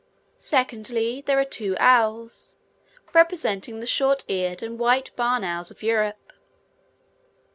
[0.39, 2.55] Secondly, there are two owls,
[3.13, 6.33] representing the short eared and white barn owls of Europe.